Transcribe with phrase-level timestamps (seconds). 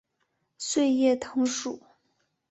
[0.57, 1.79] 穗叶藤属。